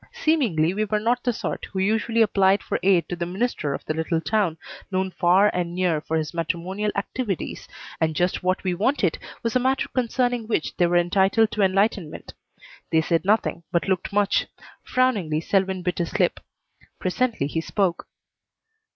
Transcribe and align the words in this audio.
Seemingly 0.13 0.73
we 0.73 0.83
were 0.85 0.99
not 0.99 1.21
the 1.23 1.31
sort 1.31 1.65
who 1.65 1.77
usually 1.77 2.23
applied 2.23 2.63
for 2.63 2.79
aid 2.81 3.07
to 3.07 3.15
the 3.15 3.27
minister 3.27 3.75
of 3.75 3.85
the 3.85 3.93
little 3.93 4.19
town, 4.19 4.57
known 4.89 5.11
far 5.11 5.51
and 5.53 5.75
near 5.75 6.01
for 6.01 6.17
his 6.17 6.33
matrimonial 6.33 6.89
activities, 6.95 7.67
and 7.99 8.15
just 8.15 8.41
what 8.41 8.63
we 8.63 8.73
wanted 8.73 9.19
was 9.43 9.55
a 9.55 9.59
matter 9.59 9.87
concerning 9.89 10.47
which 10.47 10.75
they 10.77 10.87
were 10.87 10.97
entitled 10.97 11.51
to 11.51 11.61
enlightenment. 11.61 12.33
They 12.91 13.01
said 13.01 13.25
nothing, 13.25 13.61
but 13.71 13.87
looked 13.87 14.11
much. 14.11 14.47
Frowningly, 14.83 15.39
Selwyn 15.39 15.83
bit 15.83 15.99
his 15.99 16.17
lip. 16.19 16.39
Presently 16.97 17.45
he 17.45 17.61
spoke. 17.61 18.07